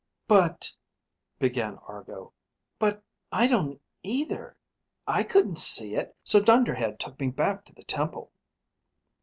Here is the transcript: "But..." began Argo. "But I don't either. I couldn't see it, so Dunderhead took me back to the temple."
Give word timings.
"But..." 0.27 0.75
began 1.39 1.75
Argo. 1.77 2.33
"But 2.79 3.03
I 3.31 3.45
don't 3.45 3.79
either. 4.01 4.57
I 5.05 5.21
couldn't 5.21 5.59
see 5.59 5.93
it, 5.93 6.15
so 6.23 6.39
Dunderhead 6.41 6.99
took 6.99 7.19
me 7.19 7.27
back 7.27 7.65
to 7.65 7.75
the 7.75 7.83
temple." 7.83 8.31